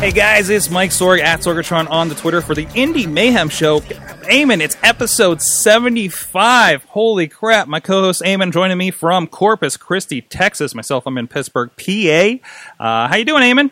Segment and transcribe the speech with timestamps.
[0.00, 3.80] Hey guys, it's Mike Sorg at Sorgatron on the Twitter for the Indie Mayhem Show.
[3.80, 6.84] Eamon, it's episode 75.
[6.84, 7.68] Holy crap.
[7.68, 10.74] My co-host Eamon joining me from Corpus Christi, Texas.
[10.74, 12.36] Myself, I'm in Pittsburgh, PA.
[12.78, 13.70] Uh, how you doing, Eamon?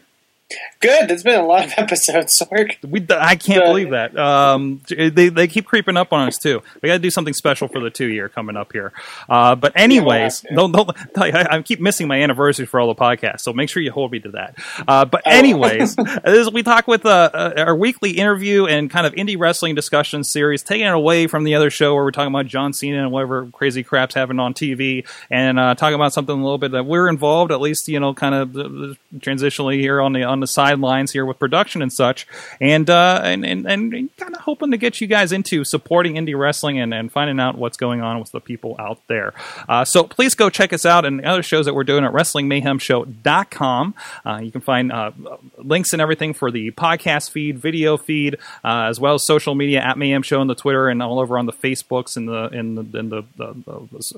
[0.81, 1.09] Good.
[1.09, 2.77] There's been a lot of episodes, Sorg.
[2.89, 4.17] We, I can't believe that.
[4.19, 6.63] Um, they, they keep creeping up on us too.
[6.81, 8.93] We got to do something special for the two year coming up here.
[9.29, 10.57] Uh, but anyways, Yeah.
[10.57, 13.83] don't, don't, I, I keep missing my anniversary for all the podcasts, so make sure
[13.83, 14.57] you hold me to that.
[14.87, 15.31] Uh, but Oh.
[15.31, 19.39] anyways, this is, we talk with uh, uh, our weekly interview and kind of indie
[19.39, 22.73] wrestling discussion series, taking it away from the other show where we're talking about John
[22.73, 26.57] Cena and whatever crazy crap's happening on TV, and uh, talking about something a little
[26.59, 30.23] bit that we're involved, at least you know, kind of uh, transitionally here on the
[30.25, 32.27] on the sidelines here with production and such,
[32.61, 36.39] and uh, and and, and kind of hoping to get you guys into supporting indie
[36.39, 39.35] wrestling and, and finding out what's going on with the people out there.
[39.69, 42.13] Uh, so please go check us out and the other shows that we're doing at
[42.13, 43.95] WrestlingMayhemShow.com.
[44.25, 45.11] Uh, you can find uh,
[45.59, 49.81] links and everything for the podcast feed, video feed, uh, as well as social media
[49.81, 52.75] at Mayhem Show on the Twitter and all over on the Facebooks and the in
[52.75, 53.55] the, in the, the,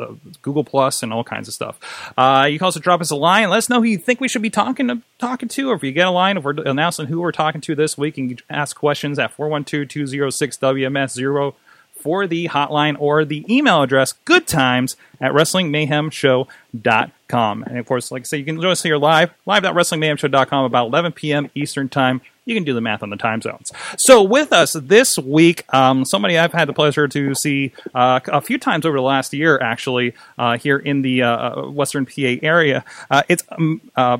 [0.00, 0.12] uh,
[0.42, 1.78] Google Plus and all kinds of stuff.
[2.16, 3.48] Uh, you can also drop us a line.
[3.50, 5.82] Let us know who you think we should be talking to, talking to, or if
[5.82, 8.76] you get line, if we're announcing who we're talking to this week, and you ask
[8.76, 11.54] questions at 412-206-WMS0
[12.00, 17.62] for the hotline or the email address good times at wrestlingmayhemshow.com.
[17.62, 21.12] And of course, like I say, you can join us here live, live.wrestlingmayhemshow.com about 11
[21.12, 21.48] p.m.
[21.54, 22.20] Eastern Time.
[22.46, 23.70] You can do the math on the time zones.
[23.98, 28.40] So, with us this week, um, somebody I've had the pleasure to see uh, a
[28.40, 32.84] few times over the last year, actually, uh, here in the uh, Western PA area.
[33.08, 34.18] Uh, it's um, uh,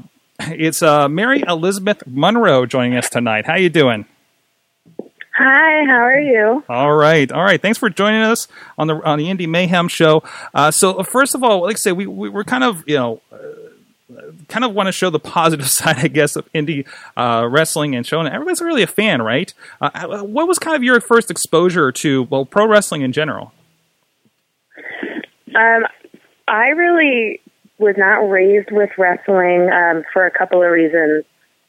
[0.49, 3.47] it's uh, Mary Elizabeth Monroe joining us tonight.
[3.47, 4.07] How you doing?
[5.37, 6.65] Hi, how are you?
[6.69, 7.61] All right, all right.
[7.61, 10.23] Thanks for joining us on the on the Indie Mayhem show.
[10.53, 12.97] Uh, so uh, first of all, like I say, we, we we're kind of you
[12.97, 13.21] know.
[13.33, 13.37] Uh,
[14.49, 16.85] Kind of want to show the positive side, I guess, of indie
[17.17, 19.55] uh, wrestling and showing everybody's really a fan, right?
[19.81, 23.53] Uh, what was kind of your first exposure to well pro wrestling in general?
[25.55, 25.87] Um,
[26.49, 27.41] I really
[27.81, 31.25] was not raised with wrestling um, for a couple of reasons.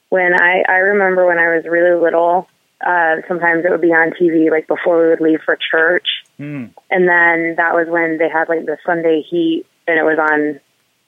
[0.10, 2.48] When I, I remember when I was really little,
[2.86, 6.08] uh, sometimes it would be on TV, like before we would leave for church.
[6.38, 6.66] Hmm.
[6.90, 10.60] And then that was when they had like the Sunday Heat, and it was on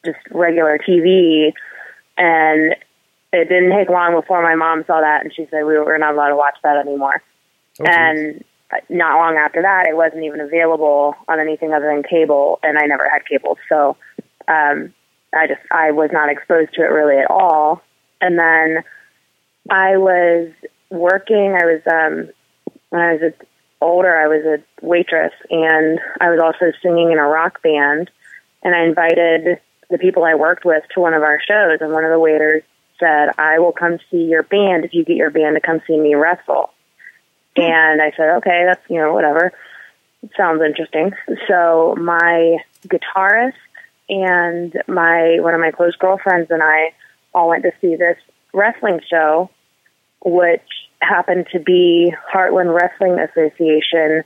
[0.05, 1.51] just regular TV.
[2.17, 2.75] And
[3.33, 6.13] it didn't take long before my mom saw that, and she said we were not
[6.13, 7.21] allowed to watch that anymore.
[7.81, 8.43] Oh, and
[8.89, 12.85] not long after that, it wasn't even available on anything other than cable, and I
[12.85, 13.97] never had cable, so
[14.47, 14.93] um,
[15.33, 17.81] I just I was not exposed to it really at all.
[18.21, 18.83] And then
[19.69, 20.51] I was
[20.89, 21.57] working.
[21.59, 22.29] I was um,
[22.89, 23.33] when I was
[23.81, 24.15] older.
[24.15, 28.09] I was a waitress, and I was also singing in a rock band.
[28.63, 29.59] And I invited
[29.89, 32.63] the people I worked with to one of our shows, and one of the waiters
[32.99, 35.97] said, "I will come see your band if you get your band to come see
[35.97, 36.73] me wrestle."
[37.55, 39.51] And I said, okay, that's, you know, whatever.
[40.23, 41.13] It Sounds interesting.
[41.47, 43.53] So my guitarist
[44.09, 46.93] and my, one of my close girlfriends and I
[47.33, 48.17] all went to see this
[48.53, 49.49] wrestling show,
[50.23, 50.61] which
[51.01, 54.23] happened to be Heartland Wrestling Association,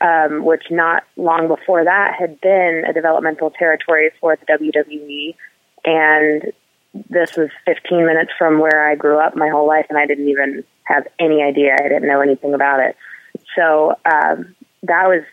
[0.00, 5.34] um, which not long before that had been a developmental territory for the WWE.
[5.84, 6.52] And
[7.10, 10.28] this was 15 minutes from where I grew up my whole life, and I didn't
[10.28, 11.74] even have any idea.
[11.74, 12.96] I didn't know anything about it.
[13.56, 15.24] So um, that was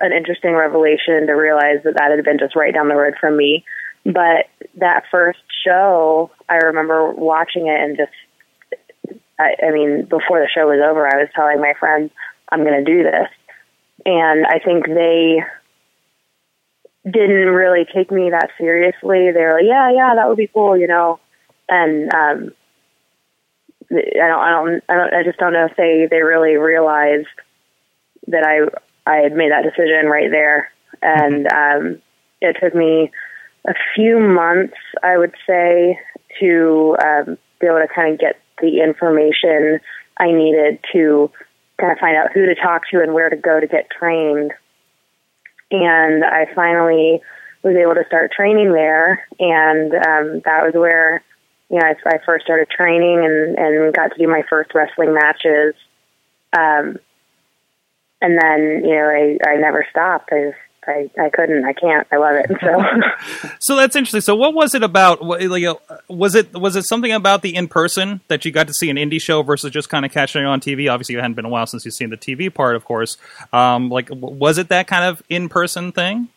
[0.00, 3.36] an interesting revelation to realize that that had been just right down the road from
[3.36, 3.64] me.
[4.04, 4.46] But
[4.76, 10.66] that first show, I remember watching it and just, I, I mean, before the show
[10.66, 12.10] was over, I was telling my friends,
[12.50, 13.28] I'm going to do this.
[14.04, 15.38] And I think they
[17.04, 19.30] didn't really take me that seriously.
[19.32, 21.20] They were like, yeah, yeah, that would be cool, you know.
[21.68, 22.52] And um,
[23.90, 27.28] I don't, I don't, I don't, I just don't know if they they really realized
[28.26, 28.68] that I
[29.06, 30.72] I had made that decision right there.
[31.02, 32.02] And um,
[32.40, 33.10] it took me
[33.66, 35.98] a few months, I would say,
[36.40, 39.80] to um, be able to kind of get the information
[40.18, 41.30] I needed to
[41.80, 44.52] kind of find out who to talk to and where to go to get trained
[45.70, 47.20] and I finally
[47.62, 51.22] was able to start training there, and um, that was where
[51.70, 55.14] you know I, I first started training and and got to do my first wrestling
[55.14, 55.74] matches.
[56.56, 56.98] Um,
[58.20, 60.30] and then you know I I never stopped.
[60.32, 61.64] I just I, I couldn't.
[61.64, 62.06] I can't.
[62.12, 62.50] I love it.
[62.60, 64.20] So, So that's interesting.
[64.20, 65.22] So what was it about?
[65.22, 65.76] Like, uh,
[66.08, 68.96] was it was it something about the in person that you got to see an
[68.96, 70.90] indie show versus just kind of catching it on TV?
[70.90, 73.16] Obviously, it hadn't been a while since you've seen the TV part, of course.
[73.52, 76.28] Um, like, was it that kind of in person thing?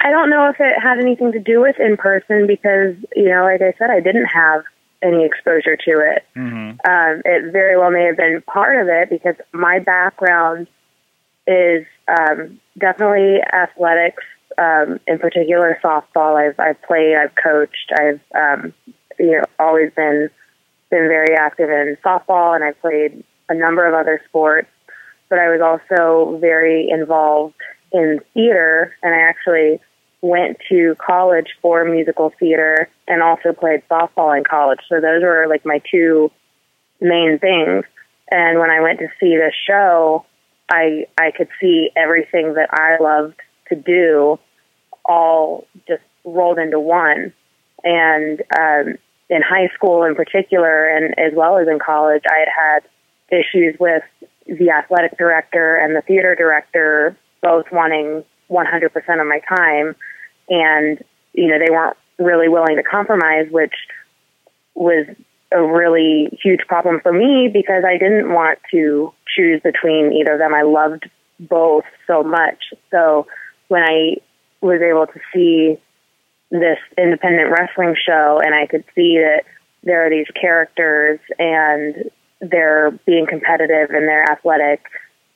[0.00, 3.42] I don't know if it had anything to do with in person because, you know,
[3.44, 4.64] like I said, I didn't have
[5.02, 6.24] any exposure to it.
[6.36, 6.70] Mm-hmm.
[6.88, 10.66] Um, it very well may have been part of it because my background
[11.46, 14.22] is um, definitely athletics,
[14.58, 16.36] um, in particular softball.
[16.36, 18.74] I've, I've played, I've coached, I've um,
[19.18, 20.30] you know always been
[20.90, 24.68] been very active in softball, and I've played a number of other sports.
[25.28, 27.54] But I was also very involved
[27.92, 29.80] in theater, and I actually
[30.22, 34.80] went to college for musical theater and also played softball in college.
[34.88, 36.30] So those were like my two
[37.00, 37.84] main things.
[38.30, 40.24] And when I went to see this show,
[40.70, 44.38] I I could see everything that I loved to do
[45.04, 47.32] all just rolled into one.
[47.82, 48.98] And um,
[49.30, 53.76] in high school, in particular, and as well as in college, I had had issues
[53.80, 54.02] with
[54.46, 58.86] the athletic director and the theater director both wanting 100%
[59.20, 59.96] of my time,
[60.48, 61.02] and
[61.32, 63.74] you know they weren't really willing to compromise, which
[64.74, 65.06] was
[65.52, 70.38] a really huge problem for me because I didn't want to choose between either of
[70.38, 70.54] them.
[70.54, 71.08] I loved
[71.40, 72.72] both so much.
[72.90, 73.26] So
[73.68, 74.16] when I
[74.60, 75.78] was able to see
[76.50, 79.44] this independent wrestling show and I could see that
[79.82, 82.10] there are these characters and
[82.40, 84.82] they're being competitive and they're athletic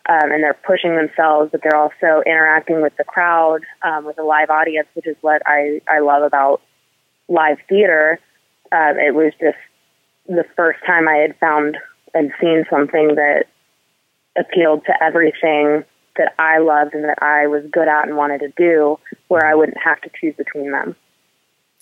[0.08, 4.22] um, and they're pushing themselves, but they're also interacting with the crowd, um, with a
[4.22, 6.60] live audience, which is what I, I love about
[7.28, 8.18] live theater.
[8.70, 9.56] Um, it was just
[10.26, 11.78] the first time I had found
[12.12, 13.44] and seen something that
[14.36, 15.84] appealed to everything
[16.16, 18.98] that I loved and that I was good at and wanted to do,
[19.28, 20.96] where I wouldn't have to choose between them.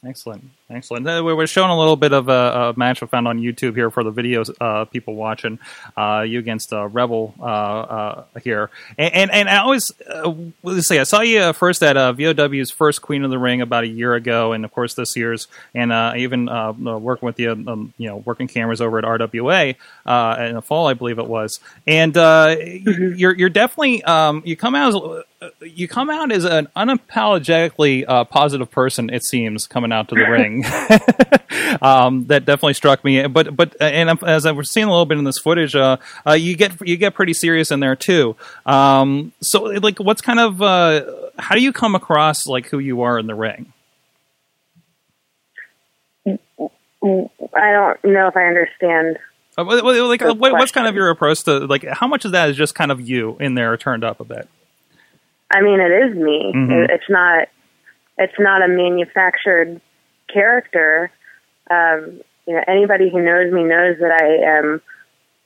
[0.04, 1.06] Excellent, excellent.
[1.06, 3.90] Uh, we're showing a little bit of a, a match I found on YouTube here
[3.90, 5.58] for the videos uh, people watching.
[5.96, 10.32] Uh, you against uh, Rebel uh, uh, here, and and, and I always uh,
[10.62, 10.98] let's see.
[10.98, 14.14] I saw you first at uh, VOW's first Queen of the Ring about a year
[14.14, 18.16] ago, and of course this year's, and uh, even working with you, um, you know,
[18.16, 19.76] working cameras over at RWA
[20.06, 21.60] uh, in the fall, I believe it was.
[21.86, 25.24] And uh, you're you're definitely um, you come out as
[25.60, 29.10] you come out as an unapologetically uh, positive person.
[29.10, 30.61] It seems coming out to the ring.
[31.82, 33.26] um, that definitely struck me.
[33.26, 35.96] But but uh, and as I was seeing a little bit in this footage, uh,
[36.26, 38.36] uh, you get you get pretty serious in there too.
[38.66, 41.04] Um, so like, what's kind of uh,
[41.38, 43.72] how do you come across like who you are in the ring?
[46.24, 49.18] I don't know if I understand.
[49.58, 49.82] Uh, like,
[50.22, 52.90] what, what's kind of your approach to like how much of that is just kind
[52.90, 54.48] of you in there turned up a bit?
[55.50, 56.52] I mean, it is me.
[56.54, 56.88] Mhm.
[56.88, 57.48] It's not.
[58.18, 59.80] It's not a manufactured
[60.32, 61.10] character.
[61.70, 64.82] Um, you know, anybody who knows me knows that I am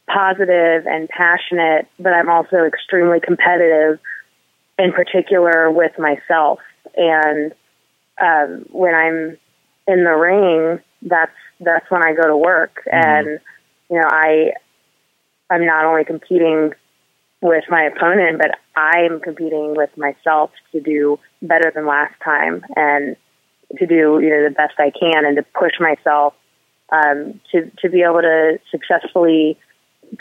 [0.08, 3.98] positive and passionate, but I'm also extremely competitive,
[4.78, 6.60] in particular with myself.
[6.96, 7.52] And
[8.20, 9.36] um, when I'm
[9.86, 12.82] in the ring, that's that's when I go to work.
[12.90, 13.40] And
[13.90, 14.52] you know, I
[15.50, 16.72] I'm not only competing
[17.42, 23.16] with my opponent, but I'm competing with myself to do better than last time and
[23.78, 26.34] to do you know the best I can and to push myself
[26.90, 29.58] um, to to be able to successfully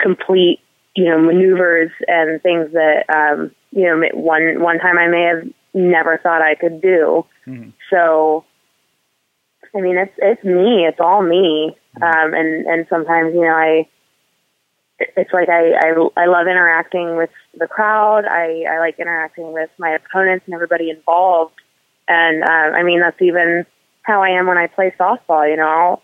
[0.00, 0.60] complete
[0.94, 5.48] you know maneuvers and things that um, you know one one time I may have
[5.74, 7.24] never thought I could do.
[7.46, 7.72] Mhm.
[7.90, 8.44] So
[9.74, 13.86] I mean it's it's me, it's all me, um, and and sometimes you know I
[14.98, 18.24] it's like I, I I love interacting with the crowd.
[18.24, 21.54] I I like interacting with my opponents and everybody involved.
[22.08, 23.66] And uh, I mean that's even
[24.02, 25.48] how I am when I play softball.
[25.48, 26.02] You know, I'll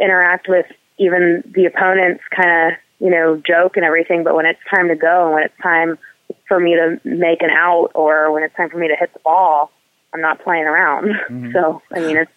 [0.00, 0.66] interact with
[0.98, 4.24] even the opponents, kind of you know joke and everything.
[4.24, 5.98] But when it's time to go and when it's time
[6.48, 9.20] for me to make an out or when it's time for me to hit the
[9.20, 9.70] ball,
[10.14, 11.10] I'm not playing around.
[11.52, 12.30] So I mean it's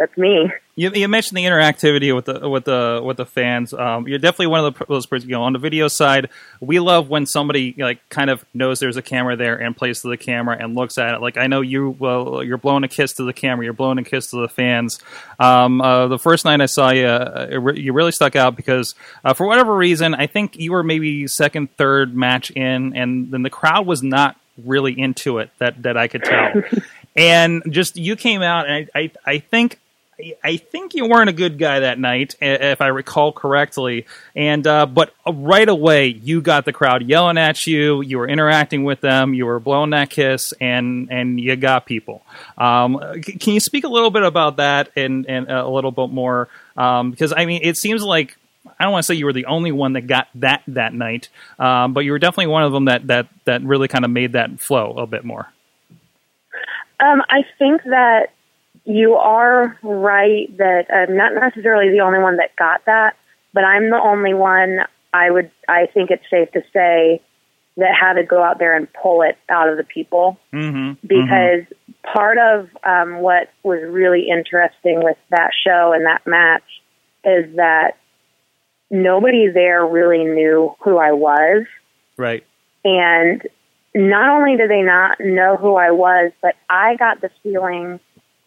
[0.00, 0.50] that's me.
[0.76, 3.74] You, you mentioned the interactivity with the with the with the fans.
[3.74, 5.28] Um, you're definitely one of the, those persons.
[5.28, 8.96] You know, on the video side, we love when somebody like kind of knows there's
[8.96, 11.20] a camera there and plays to the camera and looks at it.
[11.20, 13.66] Like I know you, well, you're blowing a kiss to the camera.
[13.66, 15.00] You're blowing a kiss to the fans.
[15.38, 18.94] Um, uh, the first night I saw you, uh, re- you really stuck out because
[19.22, 23.42] uh, for whatever reason, I think you were maybe second, third match in, and then
[23.42, 25.50] the crowd was not really into it.
[25.58, 26.62] That that I could tell.
[27.16, 29.78] and just you came out, and I, I, I think
[30.42, 34.06] I think you weren't a good guy that night, if I recall correctly.
[34.34, 38.00] And uh, but right away, you got the crowd yelling at you.
[38.00, 39.34] You were interacting with them.
[39.34, 42.22] You were blowing that kiss, and and you got people.
[42.58, 46.48] Um, can you speak a little bit about that and and a little bit more?
[46.76, 48.36] Um, because I mean, it seems like
[48.78, 51.28] I don't want to say you were the only one that got that that night,
[51.58, 54.32] um, but you were definitely one of them that that that really kind of made
[54.32, 55.52] that flow a bit more.
[57.00, 58.30] Um, I think that
[58.84, 63.16] you are right that I'm not necessarily the only one that got that,
[63.52, 64.80] but I'm the only one.
[65.12, 65.50] I would.
[65.68, 67.20] I think it's safe to say
[67.76, 70.92] that had to go out there and pull it out of the people mm-hmm.
[71.02, 71.92] because mm-hmm.
[72.12, 76.62] part of um, what was really interesting with that show and that match
[77.24, 77.96] is that
[78.90, 81.64] nobody there really knew who I was.
[82.16, 82.44] Right.
[82.84, 83.42] And
[83.94, 88.00] not only did they not know who I was, but I got the feeling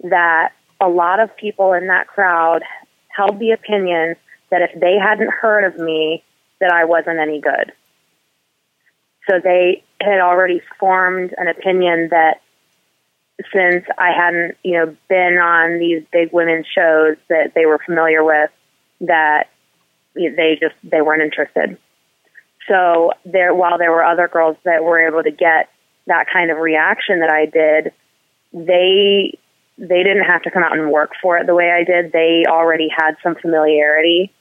[0.04, 2.62] that a lot of people in that crowd
[3.08, 4.16] held the opinion
[4.52, 6.24] that if they hadn't heard of me,
[6.60, 7.72] that I wasn't any good.
[9.30, 12.42] So they had already formed an opinion that
[13.54, 18.24] since I hadn't, you know, been on these big women's shows that they were familiar
[18.24, 18.52] with,
[19.02, 19.50] that
[20.14, 21.78] they just they weren't interested.
[22.68, 25.70] So there, while there were other girls that were able to get
[26.08, 27.94] that kind of reaction that I did,
[28.54, 29.38] they
[29.78, 32.12] they didn't have to come out and work for it the way I did.
[32.12, 34.32] They already had some familiarity.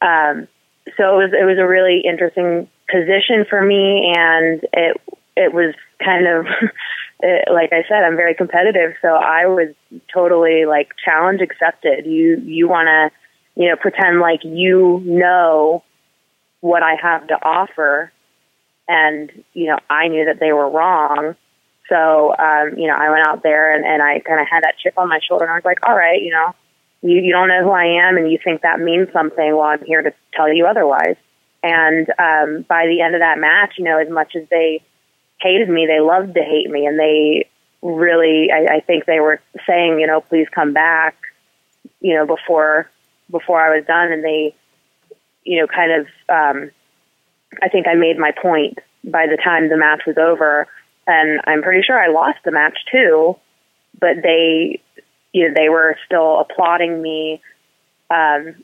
[0.00, 0.48] Um,
[0.96, 5.00] so it was it was a really interesting position for me, and it
[5.36, 6.46] it was kind of
[7.20, 9.74] it, like I said, I'm very competitive, so I was
[10.12, 12.06] totally like challenge accepted.
[12.06, 13.10] You you want to
[13.58, 15.82] you know, pretend like you know
[16.60, 18.12] what I have to offer.
[18.86, 21.34] And, you know, I knew that they were wrong.
[21.88, 24.74] So, um, you know, I went out there and, and I kind of had that
[24.82, 26.54] chip on my shoulder and I was like, all right, you know,
[27.02, 29.56] you, you don't know who I am and you think that means something.
[29.56, 31.16] Well, I'm here to tell you otherwise.
[31.62, 34.82] And, um, by the end of that match, you know, as much as they
[35.40, 37.48] hated me, they loved to hate me and they
[37.82, 41.16] really, I, I think they were saying, you know, please come back,
[42.00, 42.90] you know, before
[43.30, 44.54] before I was done, and they,
[45.44, 46.06] you know, kind of.
[46.28, 46.70] Um,
[47.62, 50.66] I think I made my point by the time the match was over,
[51.08, 53.36] and I'm pretty sure I lost the match too.
[53.98, 54.80] But they,
[55.32, 57.40] you know, they were still applauding me,
[58.10, 58.54] um,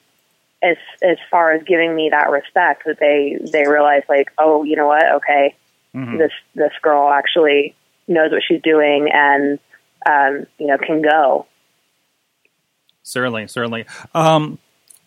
[0.62, 4.76] as as far as giving me that respect that they they realized like, oh, you
[4.76, 5.56] know what, okay,
[5.94, 6.18] mm-hmm.
[6.18, 7.74] this this girl actually
[8.06, 9.58] knows what she's doing and
[10.08, 11.46] um, you know can go.
[13.02, 13.86] Certainly, certainly.
[14.14, 14.58] Um,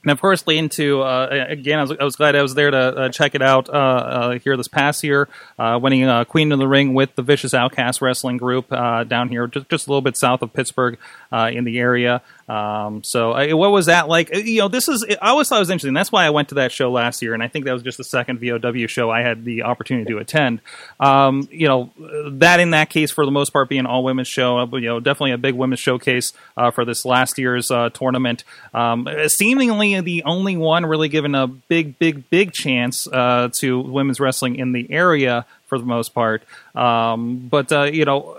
[0.07, 2.71] and of course, leading to uh, again, I was, I was, glad I was there
[2.71, 5.27] to uh, check it out uh, uh here this past year,
[5.59, 9.47] uh, winning uh, Queen of the Ring with the Vicious Outcast Wrestling Group down here,
[9.47, 10.97] just, just a little bit south of Pittsburgh
[11.33, 12.21] in the area.
[12.47, 14.33] Um, so, what was that like?
[14.33, 15.93] You know, this is I always thought it was interesting.
[15.93, 17.97] That's why I went to that show last year, and I think that was just
[17.97, 20.61] the second VOW show I had the opportunity to attend.
[20.99, 21.91] Um, you know,
[22.31, 25.31] that in that case, for the most part, being all women's show, you know, definitely
[25.31, 26.33] a big women's showcase
[26.73, 28.43] for this last year's tournament.
[28.73, 34.19] Um, seemingly the only one really given a big, big, big chance uh, to women's
[34.19, 36.43] wrestling in the area for the most part.
[36.75, 38.37] Um, but uh, you know,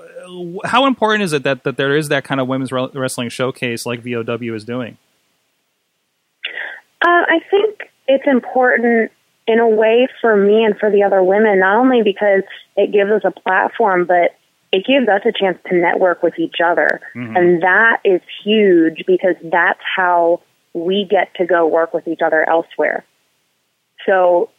[0.65, 4.03] how important is it that that there is that kind of women's wrestling showcase like
[4.03, 4.99] VOW is doing?
[7.01, 9.13] Uh, I think it's important
[9.47, 12.43] in a way for me and for the other women, not only because
[12.77, 14.37] it gives us a platform, but
[14.73, 17.01] it gives us a chance to network with each other.
[17.15, 17.37] Mm-hmm.
[17.37, 20.43] And that is huge because that's how
[20.75, 23.05] we get to go work with each other elsewhere.
[24.05, 24.51] So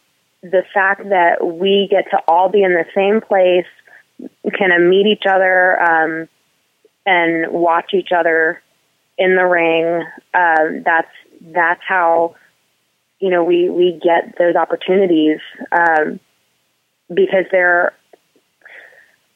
[0.42, 3.66] the fact that we get to all be in the same place,
[4.58, 6.28] kind of meet each other, um,
[7.06, 8.62] and watch each other
[9.18, 11.10] in the ring, uh, that's
[11.40, 12.36] that's how
[13.18, 15.38] you know we we get those opportunities
[15.72, 16.20] um,
[17.08, 17.92] because there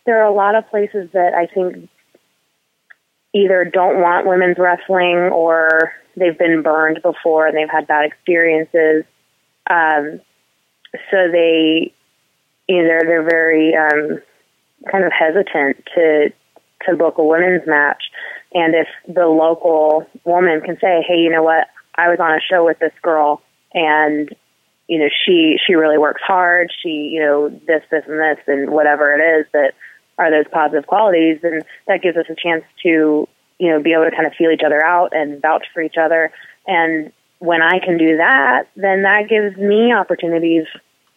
[0.07, 1.89] there are a lot of places that I think
[3.35, 9.05] either don't want women's wrestling or they've been burned before and they've had bad experiences.
[9.69, 10.21] Um,
[11.11, 11.93] so they,
[12.69, 14.23] you know, they're, they're very um,
[14.91, 16.33] kind of hesitant to
[16.89, 18.03] to book a women's match.
[18.53, 21.69] And if the local woman can say, "Hey, you know what?
[21.95, 24.35] I was on a show with this girl, and
[24.89, 26.71] you know, she she really works hard.
[26.83, 29.75] She, you know, this, this, and this, and whatever it is that
[30.19, 34.05] are those positive qualities, and that gives us a chance to you know, be able
[34.05, 36.33] to kind of feel each other out and vouch for each other.
[36.67, 40.67] And when I can do that, then that gives me opportunities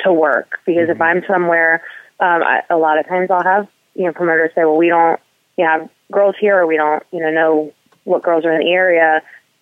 [0.02, 0.60] to work.
[0.66, 0.92] Because mm-hmm.
[0.92, 1.84] if I'm somewhere,
[2.20, 5.20] um, I, a lot of times I'll have, you know, promoters say, well, we don't
[5.58, 8.66] you know, have girls here or we don't, you know, know what girls are in
[8.66, 9.22] the area.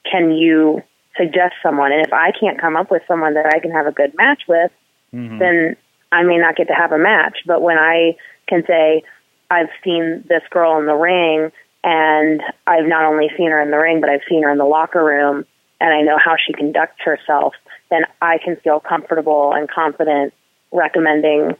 [0.09, 0.81] Can you
[1.17, 1.91] suggest someone?
[1.91, 4.43] And if I can't come up with someone that I can have a good match
[4.47, 4.71] with,
[5.13, 5.39] Mhm.
[5.39, 5.75] then
[6.11, 7.39] I may not get to have a match.
[7.45, 8.15] But when I
[8.47, 9.03] can say,
[9.49, 11.51] I've seen this girl in the ring,
[11.83, 14.65] and I've not only seen her in the ring, but I've seen her in the
[14.65, 15.45] locker room,
[15.79, 17.53] and I know how she conducts herself,
[17.89, 20.33] then I can feel comfortable and confident
[20.71, 21.55] recommending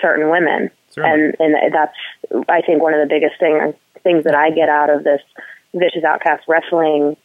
[0.00, 0.70] certain women.
[0.90, 1.34] Certainly.
[1.38, 1.96] And and that's
[2.48, 5.20] I think one of the biggest thing things that I get out of this
[5.74, 7.16] vicious outcast wrestling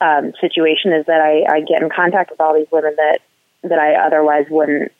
[0.00, 3.18] um, situation is that I, I get in contact with all these women that
[3.62, 4.92] that I otherwise wouldn't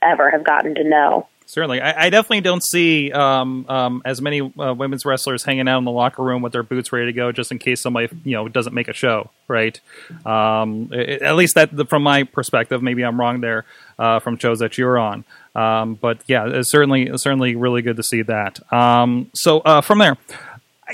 [0.00, 1.28] ever have gotten to know.
[1.52, 5.76] Certainly, I, I definitely don't see um, um, as many uh, women's wrestlers hanging out
[5.76, 8.32] in the locker room with their boots ready to go, just in case somebody you
[8.32, 9.78] know doesn't make a show, right?
[10.24, 12.82] Um, i- at least that from my perspective.
[12.82, 13.66] Maybe I'm wrong there
[13.98, 18.02] uh, from shows that you're on, um, but yeah, it's certainly certainly really good to
[18.02, 18.58] see that.
[18.72, 20.16] Um, so uh, from there,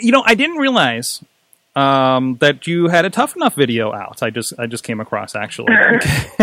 [0.03, 1.23] you know, I didn't realize
[1.79, 4.21] um, that you had a tough enough video out.
[4.21, 5.73] I just I just came across actually.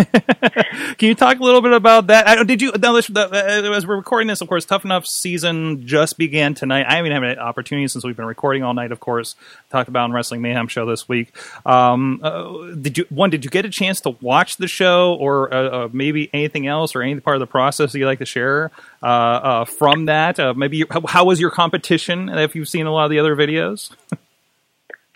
[0.98, 2.26] Can you talk a little bit about that?
[2.26, 2.72] I, did you?
[2.80, 6.86] Now, the, uh, as we're recording this, of course, Tough Enough season just began tonight.
[6.88, 8.94] I haven't had an opportunity since we've been recording all night.
[8.94, 9.36] Of course,
[9.70, 11.36] talked about on Wrestling Mayhem show this week.
[11.66, 13.30] Um, uh, did you one?
[13.30, 16.96] Did you get a chance to watch the show, or uh, uh, maybe anything else,
[16.96, 18.72] or any part of the process that you like to share
[19.04, 20.40] uh, uh, from that?
[20.40, 22.30] Uh, maybe how was your competition?
[22.30, 23.92] If you've seen a lot of the other videos.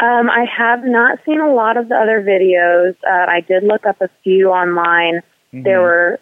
[0.02, 2.96] Um, I have not seen a lot of the other videos.
[3.06, 5.22] Uh, I did look up a few online.
[5.52, 6.20] There were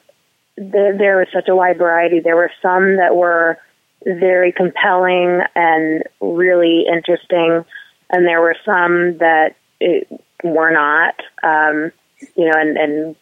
[0.58, 2.20] there, there was such a wide variety.
[2.20, 3.58] There were some that were
[4.04, 7.64] very compelling and really interesting,
[8.10, 10.08] and there were some that it,
[10.44, 11.16] were not.
[11.44, 11.92] Um,
[12.36, 13.16] you know, and, and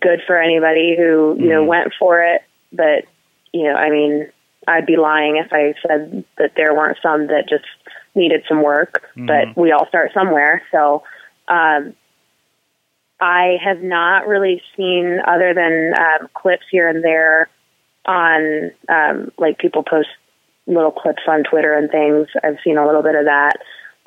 [0.00, 2.42] good for anybody who you know went for it.
[2.72, 3.04] But
[3.52, 4.28] you know, I mean,
[4.66, 7.64] I'd be lying if I said that there weren't some that just
[8.14, 9.02] needed some work.
[9.26, 11.02] But we all start somewhere, so.
[11.48, 11.94] Um,
[13.20, 17.50] I have not really seen other than um, clips here and there
[18.06, 20.08] on um, like people post
[20.66, 22.28] little clips on Twitter and things.
[22.42, 23.58] I've seen a little bit of that,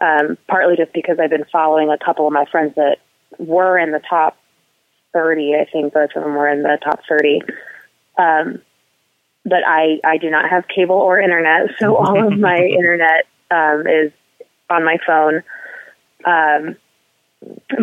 [0.01, 2.97] um, partly just because I've been following a couple of my friends that
[3.37, 4.37] were in the top
[5.13, 5.55] 30.
[5.55, 7.41] I think both of them were in the top 30.
[8.17, 8.61] Um,
[9.45, 13.87] but I, I do not have cable or internet, so all of my internet um,
[13.87, 14.11] is
[14.69, 15.43] on my phone.
[16.25, 16.75] Um,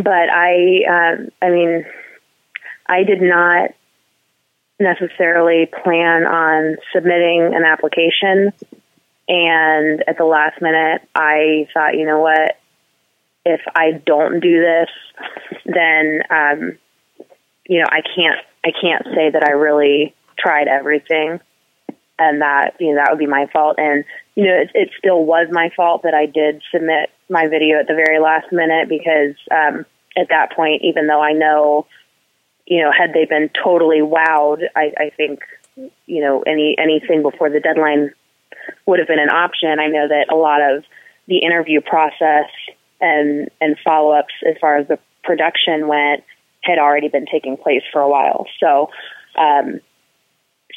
[0.03, 1.85] but I, um, I mean,
[2.87, 3.71] I did not
[4.79, 8.53] necessarily plan on submitting an application.
[9.29, 12.59] And at the last minute, I thought, you know what?
[13.45, 14.89] If I don't do this,
[15.67, 16.79] then, um,
[17.67, 21.41] you know, I can't, I can't say that I really tried everything
[22.19, 23.77] and that, you know, that would be my fault.
[23.79, 24.05] And,
[24.41, 27.87] you know, it, it still was my fault that I did submit my video at
[27.87, 29.85] the very last minute because, um,
[30.17, 31.87] at that point, even though I know,
[32.65, 35.41] you know, had they been totally wowed, I, I think,
[36.07, 38.13] you know, any anything before the deadline
[38.87, 39.79] would have been an option.
[39.79, 40.85] I know that a lot of
[41.29, 42.49] the interview process
[42.99, 46.25] and and follow ups as far as the production went
[46.63, 48.47] had already been taking place for a while.
[48.59, 48.89] So,
[49.37, 49.81] um,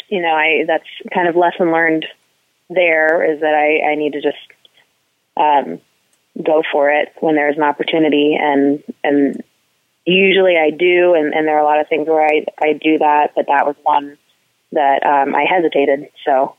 [0.10, 2.06] you know, I that's kind of lesson learned.
[2.70, 4.38] There is that I, I need to just
[5.38, 5.80] um,
[6.42, 9.44] go for it when there's an opportunity, and and
[10.06, 13.00] usually I do, and, and there are a lot of things where I I do
[13.00, 14.18] that, but that was one
[14.72, 16.10] that um, I hesitated.
[16.26, 16.56] So,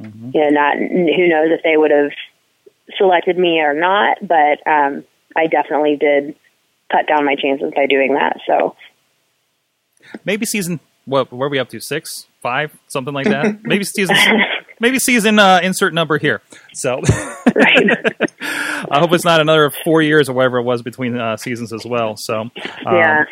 [0.00, 0.30] Mm-hmm.
[0.34, 2.10] you know, not who knows if they would have
[2.98, 6.36] selected me or not, but um, I definitely did
[6.92, 8.40] cut down my chances by doing that.
[8.46, 8.76] So,
[10.24, 14.16] maybe season what where are we up to six five something like that maybe season
[14.80, 16.40] maybe season uh, insert number here.
[16.74, 17.00] So
[18.88, 21.84] i hope it's not another four years or whatever it was between uh, seasons as
[21.84, 22.16] well.
[22.16, 22.50] So um,
[22.86, 23.24] yeah.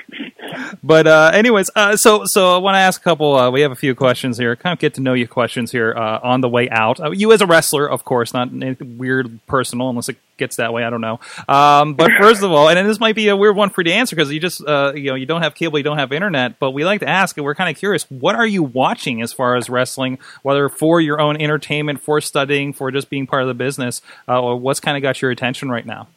[0.82, 3.72] But uh, anyways uh, so so i want to ask a couple uh, we have
[3.72, 6.48] a few questions here kind of get to know you questions here uh, on the
[6.48, 10.16] way out uh, you as a wrestler of course not anything weird personal unless it
[10.36, 13.28] gets that way i don't know um, but first of all and this might be
[13.28, 15.42] a weird one for you to answer because you just uh, you know you don't
[15.42, 17.78] have cable you don't have internet but we like to ask and we're kind of
[17.78, 22.20] curious what are you watching as far as wrestling whether for your own entertainment for
[22.20, 25.70] studying for just being part of the business or what's kind of got your attention
[25.70, 26.08] right now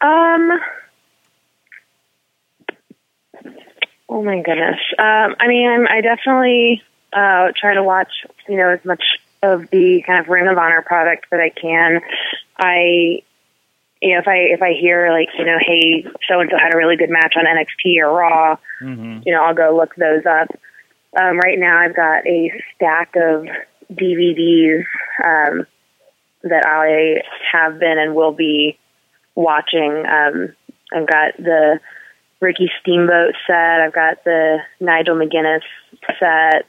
[0.00, 0.50] Um.
[4.08, 4.78] Oh my goodness.
[4.98, 8.12] Um, I mean, I'm, I definitely uh, try to watch,
[8.48, 9.02] you know, as much
[9.42, 12.00] of the kind of Ring of Honor product that I can.
[12.56, 13.22] I,
[14.00, 16.74] you know, if I if I hear like, you know, hey, so and so had
[16.74, 19.20] a really good match on NXT or Raw, mm-hmm.
[19.24, 20.48] you know, I'll go look those up.
[21.18, 23.46] Um, right now, I've got a stack of
[23.92, 24.84] DVDs
[25.24, 25.66] um,
[26.42, 28.78] that I have been and will be
[29.34, 30.04] watching.
[30.06, 30.54] Um,
[30.92, 31.80] I've got the
[32.46, 33.80] Ricky Steamboat set.
[33.80, 35.62] I've got the Nigel McGuinness
[36.20, 36.66] set.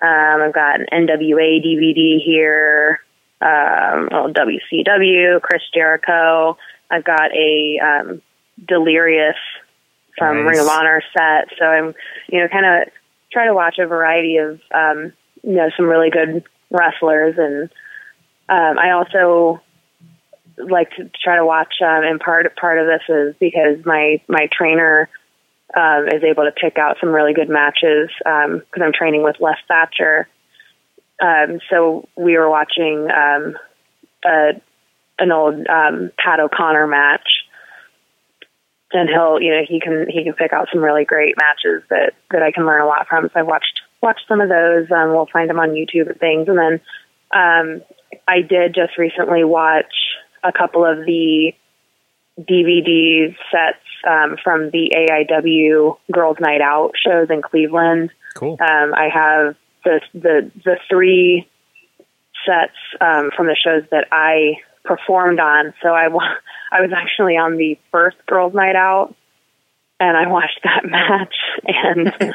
[0.00, 3.00] Um, I've got an NWA DVD here.
[3.40, 6.56] Um, well, WCW, Chris Jericho.
[6.88, 8.22] I've got a um,
[8.64, 9.36] Delirious
[10.16, 10.50] from Nice.
[10.52, 11.48] Ring of Honor set.
[11.58, 11.94] So I'm,
[12.28, 12.92] you know, kind of
[13.32, 15.12] try to watch a variety of, um,
[15.42, 17.64] you know, some really good wrestlers, and
[18.48, 19.60] um, I also
[20.58, 21.74] like to try to watch.
[21.80, 25.08] Um, and part part of this is because my my trainer
[25.74, 29.56] um, is able to pick out some really good matches because I'm training with Les
[29.68, 30.28] Thatcher.
[31.20, 33.56] Um, so we were watching um,
[34.24, 34.60] a,
[35.18, 37.28] an old um, Pat O'Connor match,
[38.92, 42.12] and he'll you know he can he can pick out some really great matches that
[42.30, 43.30] that I can learn a lot from.
[43.32, 44.90] So I've watched watched some of those.
[44.90, 46.80] Um, we'll find them on YouTube and things, and then
[47.32, 47.82] um,
[48.28, 49.94] I did just recently watch
[50.42, 51.52] a couple of the
[52.40, 58.10] DVD sets um, from the AIW Girls Night Out shows in Cleveland.
[58.34, 58.56] Cool.
[58.60, 61.48] Um, I have the the the three
[62.46, 65.74] sets um, from the shows that I performed on.
[65.82, 66.22] So I wa-
[66.72, 69.14] I was actually on the first Girls Night Out,
[70.00, 72.34] and I watched that match, and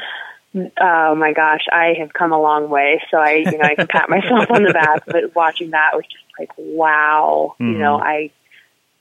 [0.54, 3.02] oh my gosh, I have come a long way.
[3.10, 6.04] So I you know I can pat myself on the back, but watching that was
[6.04, 8.30] just like wow, you know I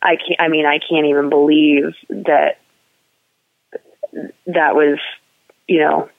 [0.02, 0.40] I can't.
[0.40, 2.60] I mean I can't even believe that
[4.46, 5.00] that was
[5.68, 6.10] you know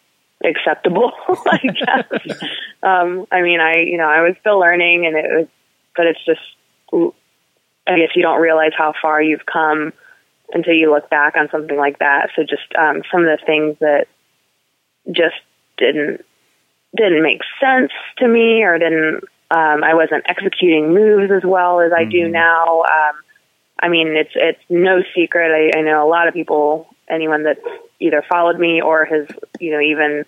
[0.44, 1.12] acceptable,
[1.46, 2.38] I guess.
[2.82, 5.48] um, I mean, I, you know, I was still learning and it was,
[5.96, 6.40] but it's just,
[6.92, 9.92] I guess you don't realize how far you've come
[10.52, 12.30] until you look back on something like that.
[12.36, 14.06] So just, um, some of the things that
[15.10, 15.36] just
[15.76, 16.24] didn't,
[16.96, 21.92] didn't make sense to me or didn't, um, I wasn't executing moves as well as
[21.92, 22.82] I do now.
[22.82, 23.16] Um,
[23.80, 25.50] I mean, it's, it's no secret.
[25.50, 27.60] I, I know a lot of people, anyone that's
[28.00, 29.26] either followed me or has,
[29.60, 30.24] you know, even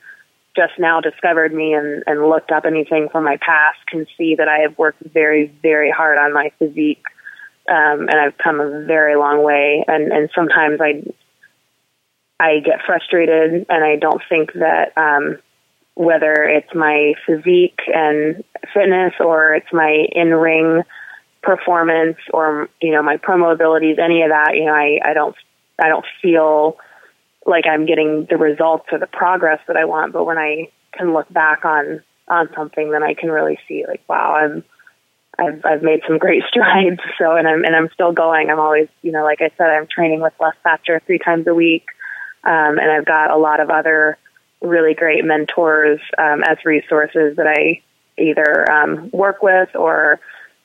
[0.57, 4.49] just now discovered me and, and looked up anything from my past can see that
[4.49, 7.05] I have worked very, very hard on my physique.
[7.69, 9.85] Um, and I've come a very long way.
[9.87, 11.03] And, and sometimes I,
[12.41, 15.39] I get frustrated and I don't think that, um,
[15.95, 20.83] whether it's my physique and fitness or it's my in ring
[21.43, 25.37] performance or, you know, my promo abilities, any of that, you know, I, I don't,
[25.79, 26.79] I don't feel
[27.45, 30.15] like I'm getting the results or the progress that I want.
[30.15, 34.03] But when I can look back on, on something, then I can really see like,
[34.09, 34.65] wow, I'm,
[35.39, 37.01] I've, I've made some great strides.
[37.19, 38.49] So, and I'm, and I'm still going.
[38.49, 41.55] I'm always, you know, like I said, I'm training with Les Thatcher three times a
[41.55, 41.85] week.
[42.45, 44.19] Um, and I've got a lot of other
[44.61, 47.83] really great mentors, um, as resources that I
[48.19, 50.21] either, um, work with or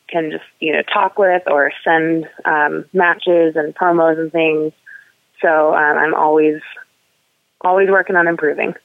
[0.08, 4.74] can just, you know, talk with or send, um, matches and promos and things.
[5.42, 6.62] So, um, I'm always,
[7.62, 8.76] always working on improving.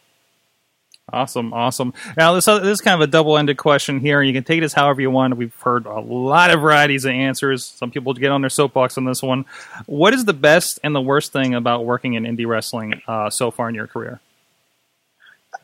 [1.13, 1.93] Awesome, awesome.
[2.17, 4.23] Now this this is kind of a double ended question here.
[4.23, 5.37] You can take this however you want.
[5.37, 7.65] We've heard a lot of varieties of answers.
[7.65, 9.45] Some people get on their soapbox on this one.
[9.87, 13.51] What is the best and the worst thing about working in indie wrestling uh, so
[13.51, 14.21] far in your career?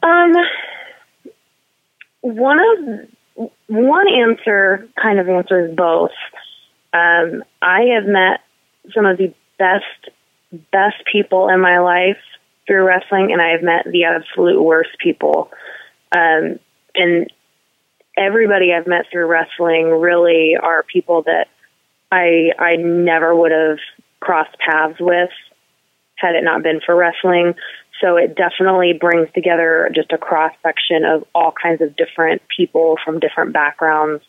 [0.02, 0.32] Um,
[2.20, 6.12] one of one answer kind of answers both.
[6.92, 8.40] Um, I have met
[8.94, 9.84] some of the best
[10.72, 12.18] best people in my life
[12.66, 15.50] through wrestling, and I have met the absolute worst people.
[16.12, 16.58] Um,
[16.94, 17.30] and
[18.16, 21.48] everybody I've met through wrestling really are people that
[22.10, 23.78] I I never would have
[24.20, 25.30] crossed paths with
[26.16, 27.54] had it not been for wrestling.
[28.00, 32.96] So it definitely brings together just a cross section of all kinds of different people
[33.04, 34.22] from different backgrounds.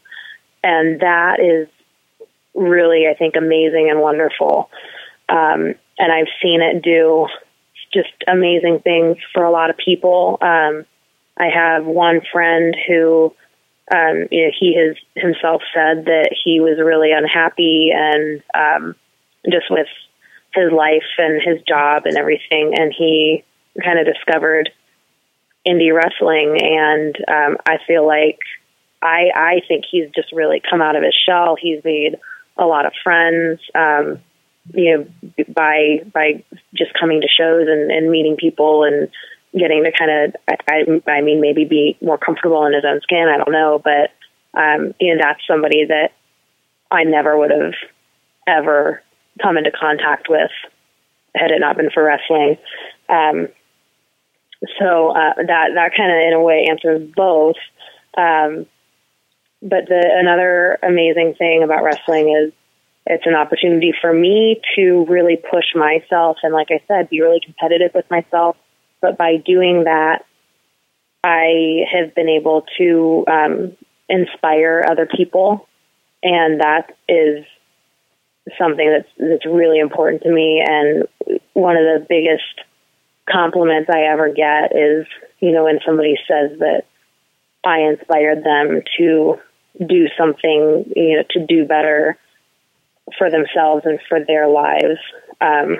[0.64, 1.68] And that is
[2.54, 4.70] really, I think, amazing and wonderful.
[5.30, 7.28] Um, and I've seen it do
[7.94, 10.38] just amazing things for a lot of people.
[10.42, 10.86] Um,
[11.38, 13.34] I have one friend who,
[13.94, 18.96] um, you know, he has himself said that he was really unhappy and um,
[19.50, 19.88] just with
[20.54, 23.44] his life and his job and everything, and he
[23.84, 24.70] kind of discovered
[25.68, 28.40] indie wrestling, and um, I feel like
[29.02, 31.56] I I think he's just really come out of his shell.
[31.60, 32.16] He's made
[32.58, 34.20] a lot of friends, um,
[34.74, 36.44] you know, by by
[36.76, 39.10] just coming to shows and, and meeting people and
[39.58, 43.28] getting to kind of I, I mean maybe be more comfortable in his own skin.
[43.28, 44.12] I don't know, but
[44.60, 46.12] um, you know that's somebody that
[46.92, 47.74] I never would have
[48.48, 49.04] ever
[49.42, 50.52] come into contact with
[51.36, 52.58] had it not been for wrestling.
[53.10, 53.48] Um,
[54.80, 57.58] so uh, that that kind of in a way answers both.
[58.18, 58.66] Um,
[59.62, 62.54] but the another amazing thing about wrestling is
[63.10, 67.40] it's an opportunity for me to really push myself and like I said, be really
[67.44, 68.58] competitive with myself.
[69.02, 70.26] But by doing that,
[71.24, 73.78] I have been able to um,
[74.10, 75.68] inspire other people,
[76.24, 77.46] and that is
[78.58, 80.64] something that's that's really important to me.
[80.66, 81.08] And
[81.54, 82.44] one of the biggest
[83.30, 85.06] compliments I ever get is,
[85.40, 86.84] you know, when somebody says that
[87.64, 89.38] I inspired them to
[89.86, 92.18] do something, you know, to do better
[93.18, 95.00] for themselves and for their lives.
[95.40, 95.78] Um,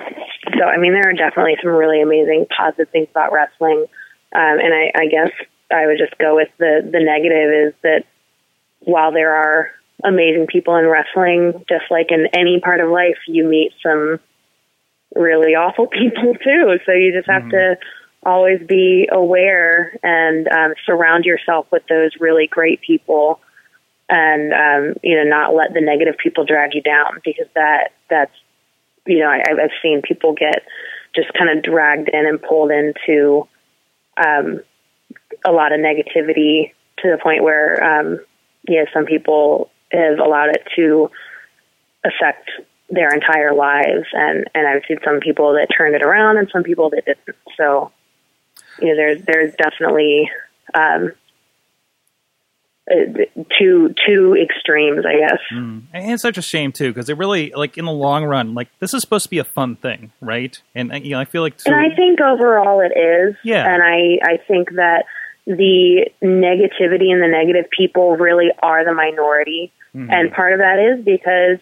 [0.56, 3.86] so, I mean, there are definitely some really amazing positive things about wrestling.
[4.34, 5.32] Um, and I, I guess
[5.70, 8.04] I would just go with the, the negative is that
[8.80, 9.70] while there are
[10.04, 14.20] amazing people in wrestling, just like in any part of life, you meet some
[15.14, 16.78] really awful people too.
[16.86, 17.50] So you just have mm-hmm.
[17.50, 17.76] to
[18.22, 23.40] always be aware and um, surround yourself with those really great people
[24.08, 28.34] and um, you know not let the negative people drag you down because that that's
[29.06, 30.64] you know I, I've seen people get
[31.14, 33.46] just kind of dragged in and pulled into
[34.16, 34.60] um,
[35.44, 38.20] a lot of negativity to the point where um,
[38.68, 41.10] you know some people have allowed it to
[42.04, 42.50] affect
[42.90, 44.06] their entire lives.
[44.12, 47.36] And and I've seen some people that turned it around and some people that didn't.
[47.56, 47.92] So
[48.80, 50.30] you know there's there's definitely
[50.74, 51.12] um,
[53.58, 55.40] two two extremes, I guess.
[55.52, 55.82] Mm.
[55.92, 58.68] And it's such a shame too, because it really like in the long run, like
[58.78, 60.60] this is supposed to be a fun thing, right?
[60.74, 63.36] And you know, I feel like, and I think overall it is.
[63.44, 65.04] Yeah, and I I think that
[65.46, 70.10] the negativity and the negative people really are the minority, mm-hmm.
[70.10, 71.58] and part of that is because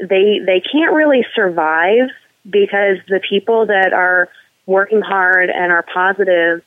[0.00, 2.08] they they can't really survive
[2.44, 4.28] because the people that are
[4.66, 6.62] working hard and are positive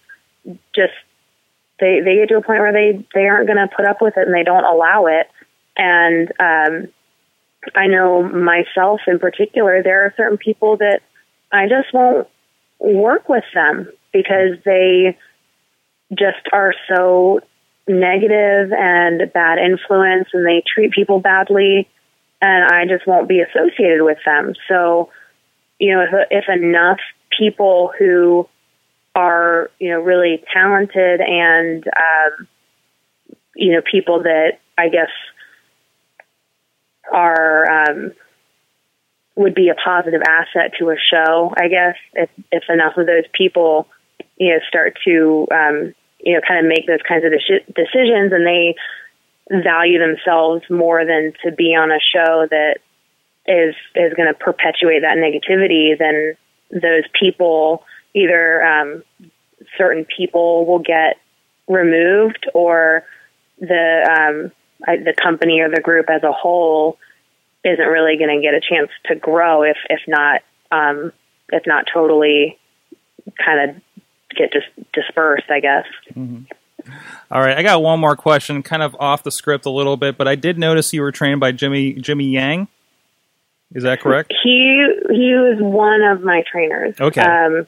[0.75, 0.93] just
[1.81, 4.15] they they get to a point where they they aren't going to put up with
[4.15, 5.27] it and they don't allow it.
[5.75, 6.87] And um,
[7.75, 11.01] I know myself in particular, there are certain people that
[11.51, 12.27] I just won't
[12.79, 15.17] work with them because they
[16.13, 17.41] just are so
[17.87, 21.89] negative and bad influence and they treat people badly
[22.41, 24.53] and I just won't be associated with them.
[24.67, 25.09] So,
[25.79, 26.99] you know, if, if enough
[27.37, 28.47] people who
[29.15, 32.47] are you know really talented and um,
[33.55, 35.09] you know people that I guess
[37.11, 38.11] are um,
[39.35, 41.53] would be a positive asset to a show.
[41.57, 43.87] I guess if if enough of those people
[44.37, 47.31] you know start to um, you know kind of make those kinds of
[47.75, 48.75] decisions and they
[49.49, 52.77] value themselves more than to be on a show that
[53.47, 56.37] is is going to perpetuate that negativity, then
[56.71, 59.03] those people either um,
[59.77, 61.17] certain people will get
[61.67, 63.03] removed or
[63.59, 64.51] the um,
[64.85, 66.97] the company or the group as a whole
[67.63, 71.11] isn't really going to get a chance to grow if if not um,
[71.49, 72.57] if not totally
[73.43, 73.75] kind of
[74.35, 75.85] get dis- dispersed, I guess.
[76.13, 76.43] Mm-hmm.
[77.29, 80.17] All right, I got one more question, kind of off the script a little bit,
[80.17, 82.67] but I did notice you were trained by Jimmy Jimmy Yang.
[83.73, 84.33] Is that correct?
[84.43, 86.95] He he was one of my trainers.
[86.99, 87.21] Okay.
[87.21, 87.67] Um,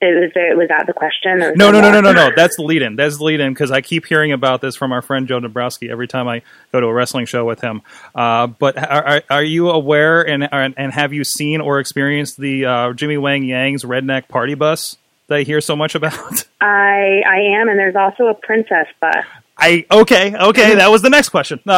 [0.00, 1.38] was, there, was that the question?
[1.38, 2.30] no, no, no, no, no, no.
[2.34, 2.96] That's the lead in.
[2.96, 5.90] That's the lead in because I keep hearing about this from our friend Joe Dombrowski
[5.90, 7.82] every time I go to a wrestling show with him.
[8.14, 12.92] Uh, but are, are, you aware and and have you seen or experienced the uh,
[12.92, 16.14] Jimmy Wang Yang's redneck party bus that I hear so much about?
[16.60, 19.24] I I am, and there's also a princess bus.
[19.58, 20.76] I okay, okay.
[20.76, 21.60] That was the next question.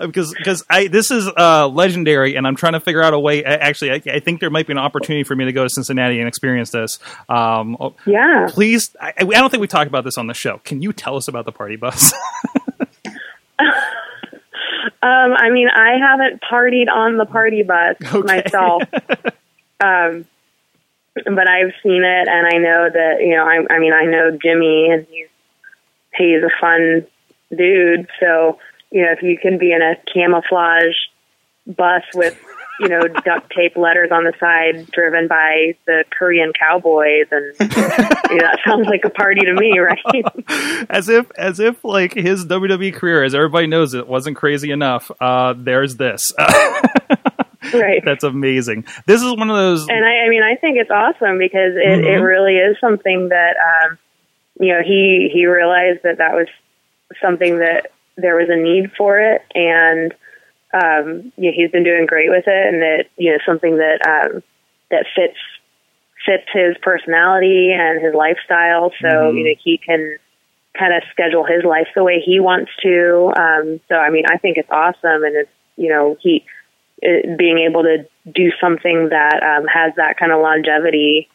[0.00, 3.44] Because because I this is uh, legendary, and I'm trying to figure out a way.
[3.44, 6.18] Actually, I, I, think there might be an opportunity for me to go to Cincinnati
[6.18, 6.98] and experience this.
[7.28, 8.94] Um, oh, yeah, please.
[9.00, 10.60] I, I, don't think we talked about this on the show.
[10.64, 12.12] Can you tell us about the party bus?
[13.58, 13.72] um,
[15.02, 18.42] I mean, I haven't partied on the party bus okay.
[18.42, 18.82] myself.
[19.80, 20.26] um,
[21.14, 23.44] but I've seen it, and I know that you know.
[23.44, 25.28] I, I mean, I know Jimmy, and he's
[26.16, 27.06] he's a fun
[27.54, 28.08] dude.
[28.20, 28.58] So,
[28.90, 30.94] you know, if you can be in a camouflage
[31.66, 32.38] bus with,
[32.80, 38.36] you know, duct tape letters on the side driven by the Korean cowboys and you
[38.36, 40.86] know, that sounds like a party to me, right?
[40.90, 45.10] as if as if like his WWE career, as everybody knows it, wasn't crazy enough.
[45.20, 46.32] Uh there's this.
[47.74, 48.02] right.
[48.04, 48.84] That's amazing.
[49.06, 51.86] This is one of those And I, I mean I think it's awesome because it,
[51.86, 52.04] mm-hmm.
[52.04, 53.98] it really is something that um
[54.58, 56.48] you know, he he realized that that was
[57.20, 60.14] something that there was a need for it, and
[60.72, 64.42] um, yeah, he's been doing great with it, and that you know something that um,
[64.90, 65.38] that fits
[66.24, 68.92] fits his personality and his lifestyle.
[69.00, 69.36] So mm-hmm.
[69.36, 70.18] you know he can
[70.78, 73.32] kind of schedule his life the way he wants to.
[73.36, 76.44] Um, so, I mean, I think it's awesome, and it's you know he
[76.98, 81.28] it, being able to do something that um, has that kind of longevity.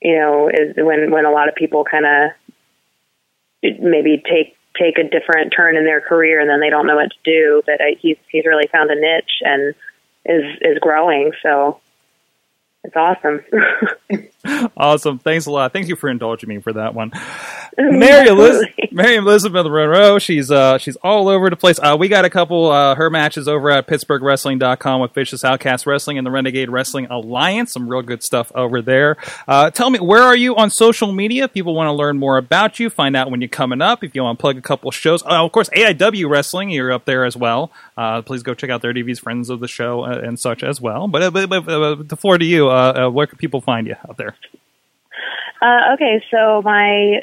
[0.00, 5.02] You know, is when when a lot of people kind of maybe take take a
[5.02, 7.62] different turn in their career and then they don't know what to do.
[7.66, 9.74] But I, he's he's really found a niche and
[10.24, 11.32] is is growing.
[11.42, 11.80] So
[12.88, 14.72] it's awesome.
[14.76, 15.18] awesome.
[15.18, 15.72] Thanks a lot.
[15.72, 17.12] Thank you for indulging me for that one.
[17.78, 20.18] Mary Elizabeth, Mary Elizabeth Monroe.
[20.18, 21.78] She's uh, she's all over the place.
[21.78, 26.18] Uh, we got a couple uh, her matches over at PittsburghWrestling.com with Vicious Outcast Wrestling
[26.18, 27.72] and the Renegade Wrestling Alliance.
[27.72, 29.16] Some real good stuff over there.
[29.46, 31.46] Uh, tell me, where are you on social media?
[31.46, 34.02] People want to learn more about you, find out when you're coming up.
[34.02, 36.70] If you want to plug a couple shows, oh, of course, AIW Wrestling.
[36.70, 37.70] You're up there as well.
[37.96, 40.80] Uh, please go check out their DV's friends of the show uh, and such as
[40.80, 41.06] well.
[41.06, 42.68] But, but, but the floor to you.
[43.10, 44.36] Where can people find you out there?
[45.94, 47.22] okay, so my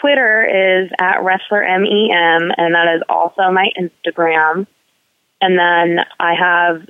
[0.00, 4.66] Twitter is at wrestler mem, and that is also my Instagram.
[5.40, 6.86] And then I have